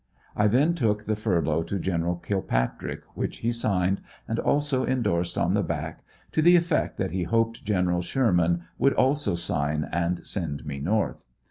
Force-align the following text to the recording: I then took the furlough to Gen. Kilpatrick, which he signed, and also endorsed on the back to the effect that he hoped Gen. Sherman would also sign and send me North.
I 0.35 0.47
then 0.47 0.73
took 0.73 1.03
the 1.03 1.15
furlough 1.15 1.61
to 1.65 1.77
Gen. 1.77 2.19
Kilpatrick, 2.23 3.03
which 3.13 3.37
he 3.45 3.51
signed, 3.51 4.01
and 4.27 4.39
also 4.39 4.83
endorsed 4.83 5.37
on 5.37 5.53
the 5.53 5.61
back 5.61 6.03
to 6.31 6.41
the 6.41 6.55
effect 6.55 6.97
that 6.97 7.11
he 7.11 7.21
hoped 7.21 7.63
Gen. 7.63 8.01
Sherman 8.01 8.63
would 8.79 8.93
also 8.93 9.35
sign 9.35 9.87
and 9.91 10.25
send 10.25 10.65
me 10.65 10.79
North. 10.79 11.25